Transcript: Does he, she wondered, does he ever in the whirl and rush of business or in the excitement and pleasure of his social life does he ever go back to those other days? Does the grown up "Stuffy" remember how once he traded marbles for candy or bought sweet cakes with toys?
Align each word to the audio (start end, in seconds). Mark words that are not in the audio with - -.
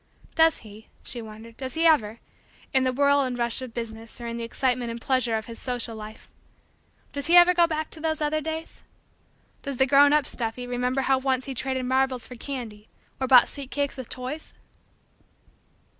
Does 0.33 0.57
he, 0.65 0.87
she 1.03 1.21
wondered, 1.21 1.57
does 1.57 1.75
he 1.75 1.85
ever 1.85 2.17
in 2.73 2.85
the 2.85 2.91
whirl 2.91 3.21
and 3.21 3.37
rush 3.37 3.61
of 3.61 3.71
business 3.71 4.19
or 4.19 4.25
in 4.25 4.35
the 4.37 4.43
excitement 4.43 4.89
and 4.89 4.99
pleasure 4.99 5.37
of 5.37 5.45
his 5.45 5.59
social 5.59 5.95
life 5.95 6.27
does 7.13 7.27
he 7.27 7.37
ever 7.37 7.53
go 7.53 7.67
back 7.67 7.91
to 7.91 7.99
those 7.99 8.19
other 8.19 8.41
days? 8.41 8.81
Does 9.61 9.77
the 9.77 9.85
grown 9.85 10.11
up 10.11 10.25
"Stuffy" 10.25 10.65
remember 10.65 11.01
how 11.01 11.19
once 11.19 11.45
he 11.45 11.53
traded 11.53 11.85
marbles 11.85 12.25
for 12.25 12.35
candy 12.35 12.87
or 13.19 13.27
bought 13.27 13.47
sweet 13.47 13.69
cakes 13.69 13.95
with 13.97 14.09
toys? 14.09 14.53